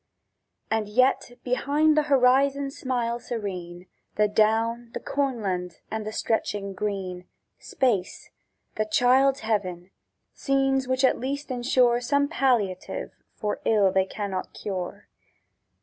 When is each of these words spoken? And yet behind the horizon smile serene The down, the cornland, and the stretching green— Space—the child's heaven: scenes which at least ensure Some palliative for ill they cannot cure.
And 0.71 0.89
yet 0.89 1.33
behind 1.43 1.95
the 1.95 2.01
horizon 2.09 2.71
smile 2.71 3.19
serene 3.19 3.85
The 4.15 4.27
down, 4.27 4.89
the 4.95 4.99
cornland, 4.99 5.75
and 5.91 6.07
the 6.07 6.11
stretching 6.11 6.73
green— 6.73 7.27
Space—the 7.59 8.85
child's 8.85 9.41
heaven: 9.41 9.91
scenes 10.33 10.87
which 10.87 11.03
at 11.05 11.19
least 11.19 11.51
ensure 11.51 12.01
Some 12.01 12.27
palliative 12.27 13.11
for 13.35 13.59
ill 13.63 13.91
they 13.91 14.05
cannot 14.05 14.53
cure. 14.55 15.07